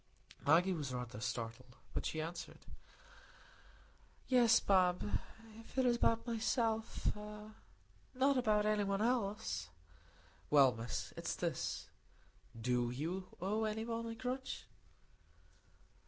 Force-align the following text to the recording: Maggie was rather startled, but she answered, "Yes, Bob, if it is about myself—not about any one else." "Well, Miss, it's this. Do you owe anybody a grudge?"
Maggie 0.47 0.73
was 0.73 0.91
rather 0.95 1.19
startled, 1.19 1.77
but 1.93 2.07
she 2.07 2.19
answered, 2.19 2.65
"Yes, 4.27 4.59
Bob, 4.59 5.07
if 5.59 5.77
it 5.77 5.85
is 5.85 5.97
about 5.97 6.25
myself—not 6.25 6.89
about 8.35 8.65
any 8.65 8.83
one 8.83 9.03
else." 9.03 9.69
"Well, 10.49 10.71
Miss, 10.73 11.13
it's 11.15 11.35
this. 11.35 11.91
Do 12.59 12.89
you 12.89 13.27
owe 13.39 13.65
anybody 13.65 14.13
a 14.13 14.15
grudge?" 14.15 14.65